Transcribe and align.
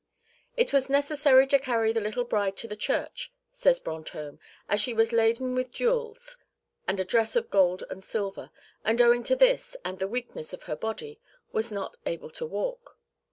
"It 0.57 0.73
was 0.73 0.89
necessary 0.89 1.45
to 1.45 1.59
carry 1.59 1.93
the 1.93 2.01
little 2.01 2.23
bride 2.23 2.57
to 2.57 2.67
the 2.67 2.75
church," 2.75 3.31
says 3.51 3.79
Brantôme, 3.79 4.39
"as 4.67 4.81
she 4.81 4.95
was 4.95 5.13
laden 5.13 5.53
with 5.53 5.69
jewels 5.69 6.39
and 6.87 6.99
a 6.99 7.05
dress 7.05 7.35
of 7.35 7.51
gold 7.51 7.83
and 7.87 8.03
silver, 8.03 8.49
and 8.83 8.99
owing 8.99 9.21
to 9.21 9.35
this 9.35 9.77
and 9.85 9.99
the 9.99 10.07
weakness 10.07 10.53
of 10.53 10.63
her 10.63 10.75
body, 10.75 11.19
was 11.51 11.71
not 11.71 11.97
able 12.07 12.31
to 12.31 12.47
walk. 12.47 12.97